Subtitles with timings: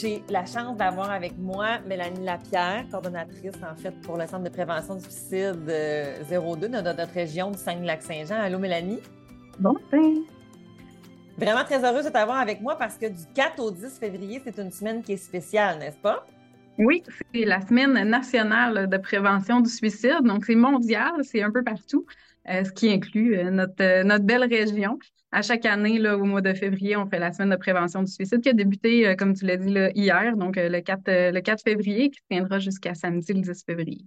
[0.00, 4.48] j'ai la chance d'avoir avec moi Mélanie Lapierre, coordonnatrice en fait pour le Centre de
[4.48, 8.40] prévention du suicide 02 euh, de notre région du Saguenay-Lac-Saint-Jean.
[8.40, 9.00] Allô Mélanie?
[9.58, 9.80] Bonjour.
[11.38, 14.58] Vraiment très heureuse de t'avoir avec moi parce que du 4 au 10 février, c'est
[14.58, 16.24] une semaine qui est spéciale, n'est-ce pas?
[16.78, 17.02] Oui,
[17.32, 20.22] c'est la semaine nationale de prévention du suicide.
[20.24, 22.04] Donc, c'est mondial, c'est un peu partout,
[22.48, 24.98] euh, ce qui inclut euh, notre, notre belle région
[25.34, 28.10] à chaque année, là, au mois de février, on fait la semaine de prévention du
[28.10, 31.08] suicide qui a débuté, euh, comme tu l'as dit, là, hier, donc euh, le, 4,
[31.08, 34.06] euh, le 4 février, qui tiendra jusqu'à samedi le 10 février.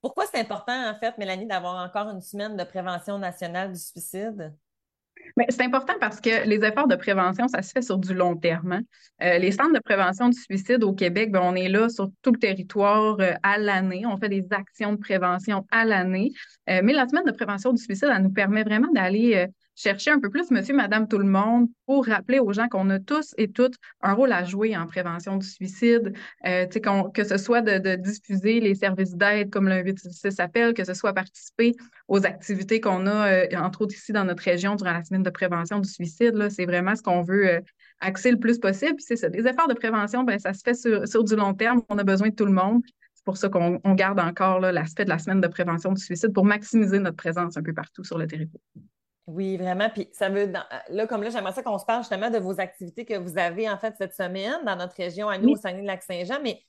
[0.00, 4.54] Pourquoi c'est important, en fait, Mélanie, d'avoir encore une semaine de prévention nationale du suicide?
[5.48, 8.72] c'est important parce que les efforts de prévention, ça se fait sur du long terme.
[8.72, 8.82] Hein.
[9.22, 12.32] Euh, les centres de prévention du suicide au Québec, ben, on est là sur tout
[12.32, 14.04] le territoire euh, à l'année.
[14.06, 16.32] On fait des actions de prévention à l'année.
[16.70, 20.20] Euh, mais la semaine de prévention du suicide, elle nous permet vraiment d'aller chercher un
[20.20, 23.50] peu plus monsieur, madame, tout le monde pour rappeler aux gens qu'on a tous et
[23.50, 26.14] toutes un rôle à jouer en prévention du suicide,
[26.46, 26.66] euh,
[27.12, 31.12] que ce soit de, diffuser les services d'aide comme le 866 s'appelle, que ce soit
[31.12, 31.74] participer
[32.08, 35.30] aux activités qu'on a, euh, entre autres ici dans notre région durant la semaine de
[35.30, 36.48] prévention du suicide.
[36.50, 37.60] C'est vraiment ce qu'on veut euh,
[38.00, 38.96] axer le plus possible.
[38.98, 41.82] C'est ça, des efforts de prévention, ben, ça se fait sur, sur du long terme.
[41.88, 42.82] On a besoin de tout le monde.
[43.14, 46.44] C'est pour ça qu'on garde encore l'aspect de la semaine de prévention du suicide pour
[46.44, 48.60] maximiser notre présence un peu partout sur le territoire.
[49.26, 49.88] Oui, vraiment.
[49.88, 50.52] Puis ça veut,
[50.88, 53.70] là, comme là, j'aimerais ça qu'on se parle justement de vos activités que vous avez
[53.70, 56.40] en fait cette semaine dans notre région, à nous, au Saguenay-Lac-Saint-Jean.
[56.42, 56.62] Mais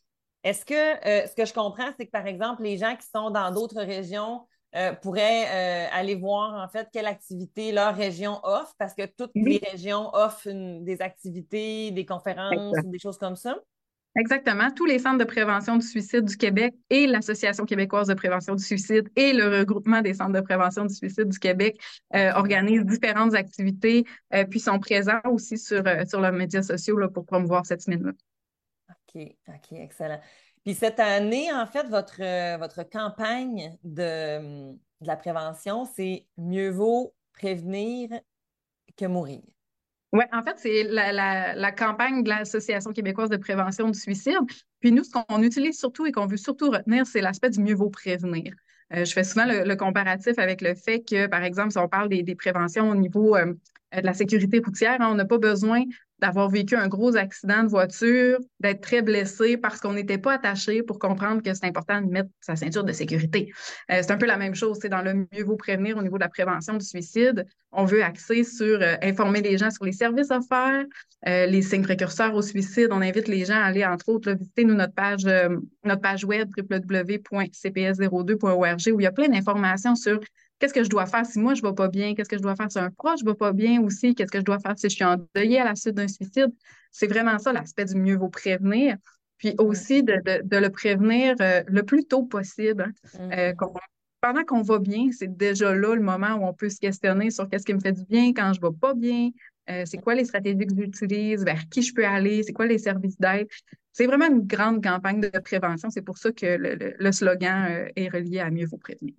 [0.43, 3.29] est-ce que euh, ce que je comprends, c'est que par exemple, les gens qui sont
[3.29, 8.73] dans d'autres régions euh, pourraient euh, aller voir en fait quelle activité leur région offre,
[8.77, 10.49] parce que toutes les régions offrent
[10.81, 13.57] des activités, des conférences, des choses comme ça?
[14.17, 14.71] Exactement.
[14.71, 18.63] Tous les centres de prévention du suicide du Québec et l'Association québécoise de prévention du
[18.63, 21.77] suicide et le regroupement des centres de prévention du suicide du Québec
[22.15, 26.97] euh, organisent différentes activités euh, puis sont présents aussi sur, euh, sur leurs médias sociaux
[26.97, 28.13] là, pour promouvoir cette semaine-là.
[28.89, 30.21] OK, OK, excellent.
[30.63, 37.13] Puis cette année, en fait, votre, votre campagne de, de la prévention, c'est mieux vaut
[37.33, 38.09] prévenir
[38.97, 39.41] que mourir.
[40.15, 44.37] Oui, en fait, c'est la, campagne de l'Association québécoise de prévention du suicide.
[44.79, 47.75] Puis nous, ce qu'on utilise surtout et qu'on veut surtout retenir, c'est l'aspect du mieux
[47.75, 48.53] vaut prévenir.
[48.93, 52.07] Euh, je fais souvent le, comparatif avec le fait que, par exemple, si on parle
[52.07, 53.53] des, préventions au niveau euh,
[53.93, 55.83] de la sécurité routière, hein, on n'a pas besoin
[56.19, 60.83] d'avoir vécu un gros accident de voiture, d'être très blessé parce qu'on n'était pas attaché
[60.83, 63.51] pour comprendre que c'est important de mettre sa ceinture de sécurité.
[63.91, 66.17] Euh, c'est un peu la même chose, c'est dans le mieux vaut prévenir au niveau
[66.17, 67.45] de la prévention du suicide.
[67.71, 70.85] On veut axer sur euh, informer les gens sur les services offerts,
[71.27, 72.87] euh, les signes précurseurs au suicide.
[72.91, 75.25] On invite les gens à aller, entre autres, visiter nous, notre page,
[75.83, 80.21] notre page web www.cps02.org où il y a plein d'informations sur
[80.59, 82.41] qu'est-ce que je dois faire si moi je ne vais pas bien, qu'est-ce que je
[82.41, 84.77] dois faire si un proche ne va pas bien aussi, qu'est-ce que je dois faire
[84.77, 86.53] si je suis endeuillée à la suite d'un suicide?
[86.91, 88.97] C'est vraiment ça l'aspect du mieux vaut prévenir.
[89.37, 92.93] Puis aussi de, le prévenir euh, le plus tôt possible.
[93.15, 93.29] Hein.
[93.33, 93.79] Euh, mm-hmm.
[94.21, 97.49] pendant qu'on va bien, c'est déjà là le moment où on peut se questionner sur
[97.49, 99.31] qu'est-ce qui me fait du bien quand je ne vais pas bien,
[99.69, 102.77] euh, c'est quoi les stratégies que j'utilise, vers qui je peux aller, c'est quoi les
[102.77, 103.47] services d'aide?
[103.91, 105.89] C'est vraiment une grande campagne de prévention.
[105.89, 109.13] C'est pour ça que le, slogan est relié à mieux vous prévenir.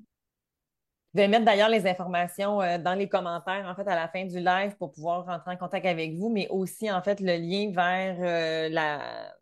[1.16, 4.26] Je vais mettre d'ailleurs les informations euh, dans les commentaires, en fait, à la fin
[4.26, 7.72] du live pour pouvoir rentrer en contact avec vous, mais aussi, en fait, le lien
[7.74, 9.34] vers euh, la,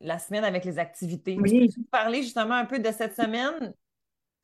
[0.00, 1.36] la semaine avec les activités.
[1.40, 1.68] Oui.
[1.74, 3.74] Peux parler justement un peu de cette semaine?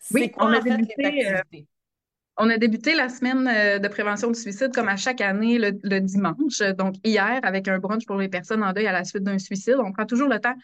[0.00, 1.68] C'est quoi, on a en fait, débuté, les euh, activités?
[2.36, 3.44] on a débuté la semaine
[3.80, 6.62] de prévention du suicide comme à chaque année le, le, dimanche.
[6.76, 9.76] Donc, hier, avec un brunch pour les personnes en deuil à la suite d'un suicide.
[9.78, 10.56] On prend toujours le temps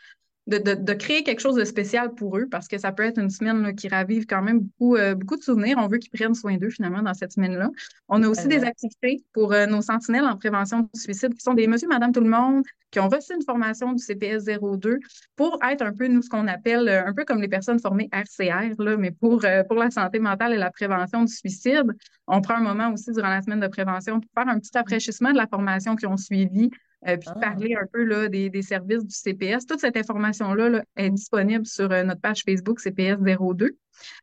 [0.47, 3.19] de, de, de, créer quelque chose de spécial pour eux parce que ça peut être
[3.19, 5.77] une semaine qui ravive quand même beaucoup, euh, beaucoup de souvenirs.
[5.79, 7.69] On veut qu'ils prennent soin d'eux finalement dans cette semaine-là.
[8.09, 11.55] On a aussi des activités pour euh, nos sentinelles en prévention du suicide qui sont
[11.55, 12.63] des monsieur, madame, tout le monde
[12.93, 15.01] qui ont reçu une formation du CPS 02
[15.35, 18.09] pour être un peu, nous, ce qu'on appelle euh, un peu comme les personnes formées
[18.13, 21.93] RCR, là, mais pour, pour la santé mentale et la prévention du suicide.
[22.29, 25.33] On prend un moment aussi durant la semaine de prévention pour faire un petit rafraîchissement
[25.33, 26.71] de la formation qu'ils ont suivie
[27.07, 27.39] euh, puis ah.
[27.39, 29.67] parler un peu là, des, des, services du CPS.
[29.67, 33.77] Toute cette information-là là, est disponible sur euh, notre page Facebook CPS 02.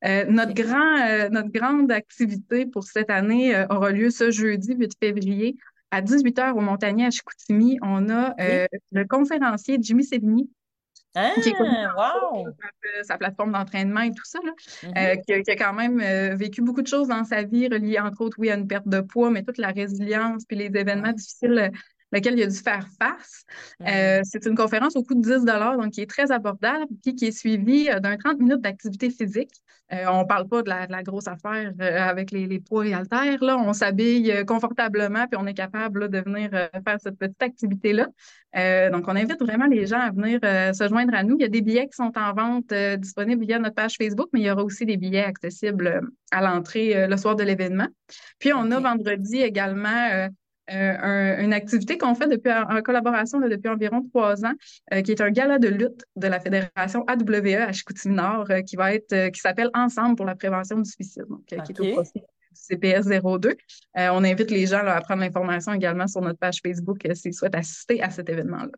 [0.05, 5.55] Euh, notre, grand, notre grande activité pour cette année aura lieu ce jeudi 8 février
[5.89, 7.79] à 18h au Montagnier à Chicoutimi.
[7.81, 8.35] On a
[8.91, 10.49] le conférencier Jimmy Sévigny
[11.15, 12.47] ah, qui est wow.
[13.03, 15.21] sa plateforme d'entraînement et tout ça, là, mm-hmm.
[15.23, 15.99] qui, a, qui, a, quand même
[16.35, 18.99] vécu beaucoup de choses dans sa vie reliées, entre autres, oui, à une perte de
[18.99, 21.71] poids, mais toute la résilience puis les événements difficiles
[22.13, 23.43] lequel il a dû faire face.
[23.81, 24.21] Mm-hmm.
[24.23, 27.37] c'est une conférence au coût de 10 donc qui est très abordable, puis qui est
[27.37, 29.51] suivie d'un 30 minutes d'activité physique.
[29.91, 33.43] on ne parle pas de la, grosse affaire avec les, les, poids et haltères.
[33.43, 33.57] Là.
[33.57, 38.07] On s'habille confortablement, puis on est capable de venir faire cette petite activité-là.
[38.91, 41.35] donc, on invite vraiment les gens à venir se joindre à nous.
[41.39, 44.41] Il y a des billets qui sont en vente disponibles via notre page Facebook, mais
[44.41, 46.01] il y aura aussi des billets accessibles
[46.31, 47.87] à l'entrée le soir de l'événement.
[48.39, 50.29] Puis, on a vendredi également
[50.73, 54.53] euh, une activité qu'on fait depuis en, collaboration depuis environ trois ans,
[54.93, 58.75] euh, qui est un gala de lutte de la fédération AWE à Chicoutimi-Nord, euh, qui
[58.75, 62.23] va être qui s'appelle Ensemble pour la prévention du suicide, donc qui est au profit
[62.55, 63.57] CPS 02.
[63.95, 68.01] on invite les gens à prendre l'information également sur notre page Facebook s'ils souhaitent assister
[68.01, 68.71] à cet événement-là.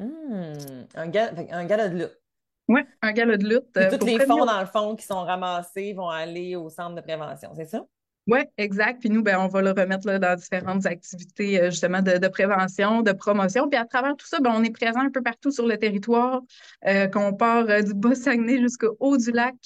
[0.00, 2.20] Hmm, un, gala, de lutte.
[2.68, 3.76] Oui, un gala de lutte.
[3.76, 7.00] Et tous les fonds, dans le fond, qui sont ramassés vont aller au centre de
[7.00, 7.86] prévention, c'est ça?
[8.26, 9.00] Oui, exact.
[9.00, 12.28] Puis nous, ben, on va le remettre là, dans différentes activités euh, justement de, de,
[12.28, 13.68] prévention, de promotion.
[13.68, 16.40] Puis à travers tout ça, ben, on est présent un peu partout sur le territoire,
[16.86, 19.56] euh, qu'on part euh, du Bas-Saguenay jusqu'au haut du lac.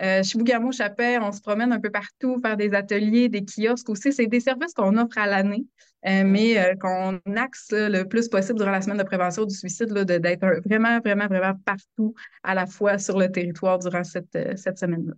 [0.00, 4.10] Euh, Chibougamau, Chapet, on se promène un peu partout, faire des ateliers, des kiosques aussi.
[4.10, 5.66] C'est des services qu'on offre à l'année.
[6.04, 10.98] mais qu'on axe le plus possible durant la semaine de prévention du suicide, d'être vraiment,
[11.00, 15.14] vraiment, vraiment partout à la fois sur le territoire durant cette, cette semaine-là.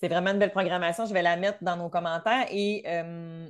[0.00, 1.04] C'est vraiment une belle programmation.
[1.04, 2.46] Je vais la mettre dans nos commentaires.
[2.50, 3.46] Et euh,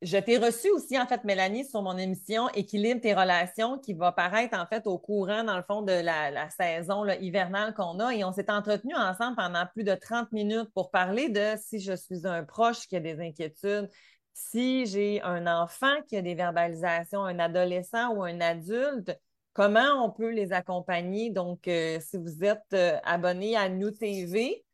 [0.00, 4.12] je t'ai reçu aussi, en fait, Mélanie, sur mon émission Équilibre tes relations, qui va
[4.12, 8.14] paraître, en fait, au courant, dans le fond, de la, saison hivernale qu'on a.
[8.14, 11.96] Et on s'est entretenu ensemble pendant plus de 30 minutes pour parler de si je
[11.96, 13.90] suis un proche qui a des inquiétudes,
[14.34, 19.18] si j'ai un enfant qui a des verbalisations, un adolescent ou un adulte,
[19.52, 21.30] comment on peut les accompagner.
[21.30, 24.64] Donc, euh, si vous êtes euh, abonné à Nous TV,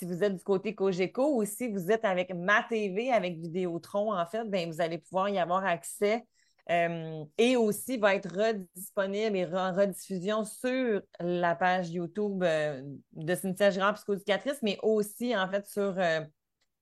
[0.00, 4.14] si vous êtes du côté Cogeco ou si vous êtes avec ma TV, avec Vidéotron,
[4.14, 6.26] en fait, bien, vous allez pouvoir y avoir accès.
[6.70, 12.80] Euh, et aussi va être redisponible et en rediffusion sur la page YouTube euh,
[13.12, 16.20] de Cynthia Girard, psychoéducatrice, mais aussi en fait sur euh,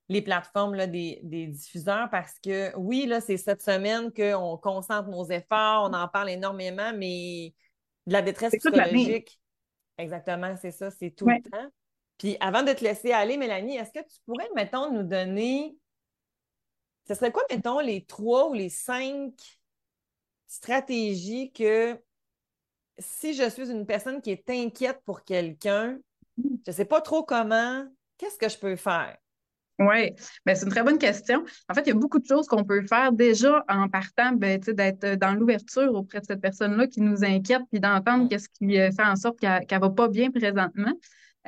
[0.07, 5.25] les plateformes là, des, diffuseurs parce que oui, là, c'est cette semaine qu'on concentre nos
[5.29, 7.53] efforts, on en parle énormément, mais
[8.05, 9.39] de la détresse psychologique.
[9.97, 11.69] Exactement, c'est ça, c'est tout le temps.
[12.19, 15.75] Puis avant de te laisser aller, Mélanie, est-ce que tu pourrais, mettons, nous donner,
[17.07, 19.33] ce serait quoi, mettons, les trois ou les cinq
[20.45, 21.97] stratégies que
[22.99, 25.97] si je suis une personne qui est inquiète pour quelqu'un,
[26.37, 27.87] je ne sais pas trop comment,
[28.17, 29.17] qu'est-ce que je peux faire?
[29.79, 30.13] Oui,
[30.45, 31.45] ben, c'est une très bonne question.
[31.69, 34.59] En fait, il y a beaucoup de choses qu'on peut faire déjà en partant ben,
[34.59, 38.27] d'être dans l'ouverture auprès de cette personne-là qui nous inquiète, puis d'entendre mm.
[38.27, 40.91] qu'est-ce qui fait en sorte qu'elle ne va pas bien présentement.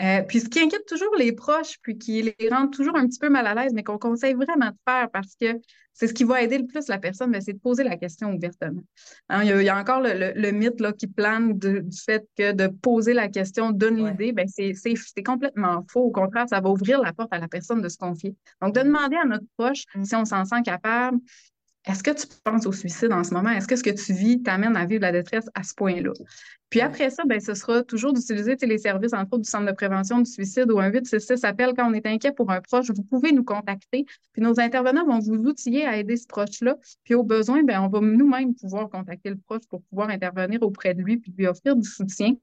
[0.01, 3.19] Euh, puis ce qui inquiète toujours les proches, puis qui les rend toujours un petit
[3.19, 5.59] peu mal à l'aise, mais qu'on conseille vraiment de faire parce que
[5.93, 8.33] c'est ce qui va aider le plus la personne, mais c'est de poser la question
[8.33, 8.81] ouvertement.
[9.29, 13.13] Hein, il, y a, encore le, mythe là, qui plane du fait que de poser
[13.13, 16.05] la question donne l'idée, ben c'est complètement faux.
[16.05, 18.35] Au contraire, ça va ouvrir la porte à la personne de se confier.
[18.61, 20.03] Donc, de demander à notre proche mm.
[20.05, 21.19] si on s'en sent capable,
[21.85, 23.49] est-ce que tu penses au suicide en ce moment?
[23.49, 26.11] Est-ce que ce que tu vis t'amène à vivre la détresse à ce point-là?
[26.71, 29.75] Puis après ça, ben, ce sera toujours d'utiliser les services, entre autres, du Centre de
[29.75, 32.89] prévention du suicide ou un 866 appel quand on est inquiet pour un proche.
[32.91, 34.05] Vous pouvez nous contacter.
[34.31, 36.77] Puis nos intervenants vont vous outiller à aider ce proche-là.
[37.03, 40.93] Puis au besoin, ben, on va nous-mêmes pouvoir contacter le proche pour pouvoir intervenir auprès
[40.93, 42.35] de lui puis lui offrir du soutien.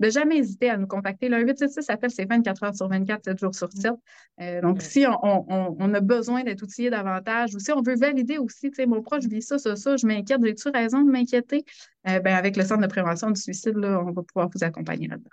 [0.00, 1.28] De jamais hésiter à nous contacter.
[1.28, 3.92] Le 866 appel, c'est 24 heures sur 24, 7 jours sur 7.
[4.40, 8.70] Euh, donc, si on, a besoin d'être outillé davantage ou si on veut valider aussi,
[8.70, 11.64] tu sais, mon proche vit ça, ça, ça, je m'inquiète, j'ai-tu raison de m'inquiéter?
[12.08, 15.30] Euh, ben, avec le Centre de prévention du suicide, on va pouvoir vous accompagner là-dedans.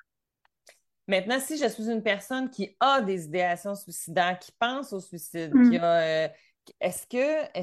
[1.07, 5.53] Maintenant, si je suis une personne qui a des idéations suicidaires, qui pense au suicide,
[5.53, 5.73] mm.
[5.81, 6.27] euh,
[6.79, 7.59] est-ce que,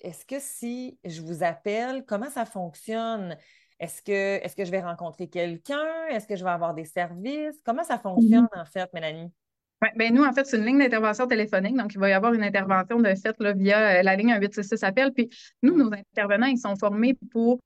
[0.00, 3.36] est-ce, que si je vous appelle, comment ça fonctionne?
[3.80, 6.06] Est-ce que, est que je vais rencontrer quelqu'un?
[6.10, 7.60] Est-ce que je vais avoir des services?
[7.64, 8.60] Comment ça fonctionne, mm-hmm.
[8.60, 9.32] en fait, Mélanie?
[9.96, 11.76] Ben nous, en fait, c'est une ligne d'intervention téléphonique.
[11.76, 15.12] Donc, il va y avoir une intervention de fait via euh, la ligne 1866 appel.
[15.12, 15.28] Puis,
[15.62, 17.60] nous, nos intervenants, ils sont formés pour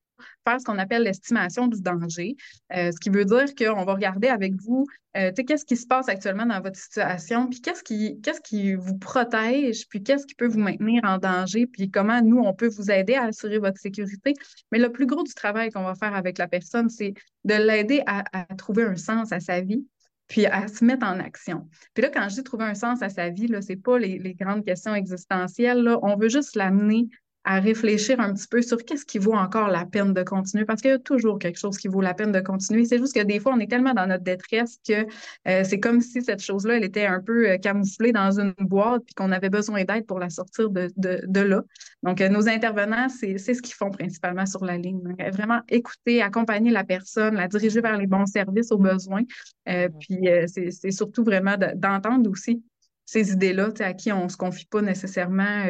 [0.46, 2.36] faire ce qu'on appelle l'estimation du danger,
[2.74, 4.86] euh, ce qui veut dire qu'on va regarder avec vous,
[5.16, 8.96] euh, qu'est-ce qui se passe actuellement dans votre situation, puis qu'est-ce qui, qu'est-ce qui vous
[8.96, 12.90] protège, puis qu'est-ce qui peut vous maintenir en danger, puis comment nous, on peut vous
[12.90, 14.34] aider à assurer votre sécurité.
[14.72, 17.14] Mais le plus gros du travail qu'on va faire avec la personne, c'est
[17.44, 18.24] de l'aider à,
[18.56, 19.86] trouver un sens à sa vie,
[20.30, 21.68] puis à se mettre en action.
[21.92, 24.34] Puis là, quand je dis trouver un sens à sa vie, ce n'est pas les,
[24.34, 25.82] grandes questions existentielles.
[25.82, 25.98] Là.
[26.02, 27.08] On veut juste l'amener
[27.44, 30.82] à réfléchir un petit peu sur qu'est-ce qui vaut encore la peine de continuer, parce
[30.82, 32.84] qu'il y a toujours quelque chose qui vaut la peine de continuer.
[32.84, 35.06] C'est juste que des fois, on est tellement dans notre détresse que
[35.48, 39.04] euh, c'est comme si cette chose-là, elle était un peu euh, camouflée dans une boîte,
[39.06, 41.62] puis qu'on avait besoin d'aide pour la sortir de, de, de là.
[42.02, 45.02] Donc, euh, nos intervenants, c'est ce qu'ils font principalement sur la ligne.
[45.02, 49.22] Donc, vraiment écouter, accompagner la personne, la diriger vers les bons services aux besoins.
[49.64, 52.62] Puis, c'est surtout vraiment d'entendre aussi
[53.04, 55.64] ces idées-là, à qui on ne se confie pas nécessairement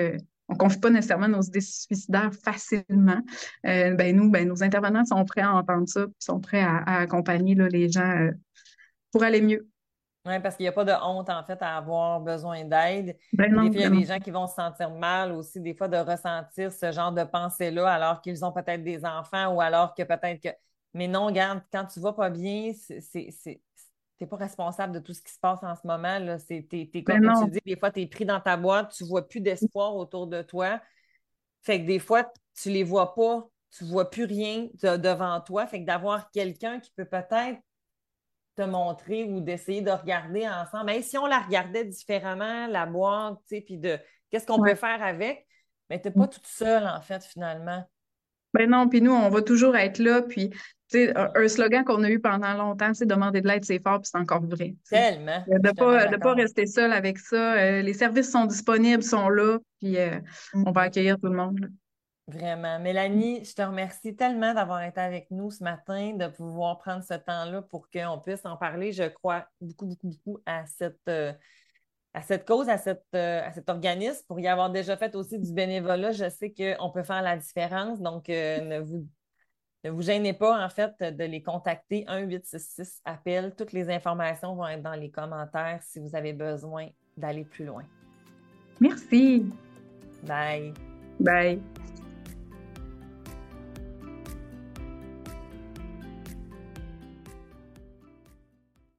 [0.51, 3.23] on ne confie pas nécessairement nos idées suicidaires facilement.
[3.67, 7.55] Euh, ben nous, ben, nos intervenants sont prêts à entendre ça, sont prêts à, accompagner
[7.55, 8.33] là, les gens euh,
[9.13, 9.69] pour aller mieux.
[10.27, 13.17] Oui, parce qu'il n'y a pas de honte, en fait, à avoir besoin d'aide.
[13.33, 15.97] Ben il y a des gens qui vont se sentir mal aussi, des fois, de
[15.97, 20.43] ressentir ce genre de pensée-là, alors qu'ils ont peut-être des enfants ou alors que peut-être
[20.43, 20.49] que.
[20.93, 23.61] Mais non, regarde, quand tu vas pas bien, c'est
[24.21, 26.19] n'es pas responsable de tout ce qui se passe en ce moment.
[26.19, 26.39] Là.
[26.39, 26.63] C'est,
[27.05, 29.97] comme tu dis, des fois, tu es pris dans ta boîte, tu vois plus d'espoir
[29.97, 30.81] autour de toi.
[31.63, 35.67] Fait que des fois, tu les vois pas, tu vois plus rien devant toi.
[35.67, 37.61] Fait que d'avoir quelqu'un qui peut peut-être
[38.57, 40.87] te montrer ou d'essayer de regarder ensemble.
[40.87, 43.99] Mais si on la regardait différemment, la boîte, tu sais, puis de
[44.31, 45.47] qu'est-ce qu'on peut faire avec,
[45.89, 47.85] mais tu n'es pas toute seule, en fait, finalement.
[48.55, 50.23] Ben non, puis nous, on va toujours être là.
[50.23, 50.51] Puis,
[50.91, 54.01] tu un, un slogan qu'on a eu pendant longtemps, c'est demander de l'aide, c'est fort,
[54.01, 54.75] puis c'est encore vrai.
[54.89, 55.45] Tellement.
[55.47, 57.55] De ne pas, de pas rester seul avec ça.
[57.55, 60.19] Euh, les services sont disponibles, sont là, puis euh,
[60.55, 61.71] on va accueillir tout le monde.
[62.27, 62.79] Vraiment.
[62.79, 67.15] Mélanie, je te remercie tellement d'avoir été avec nous ce matin, de pouvoir prendre ce
[67.15, 68.93] temps-là pour qu'on puisse en parler.
[68.93, 71.01] Je crois beaucoup, beaucoup, beaucoup à cette.
[71.09, 71.33] Euh,
[72.13, 75.39] à cette cause, à, cette, euh, à cet organisme, pour y avoir déjà fait aussi
[75.39, 78.01] du bénévolat, je sais qu'on peut faire la différence.
[78.01, 79.07] Donc, euh, ne, vous,
[79.85, 82.05] ne vous gênez pas, en fait, de les contacter.
[82.09, 83.55] 1-866 appel.
[83.57, 87.85] Toutes les informations vont être dans les commentaires si vous avez besoin d'aller plus loin.
[88.81, 89.47] Merci.
[90.25, 90.75] Bye.
[91.21, 91.61] Bye.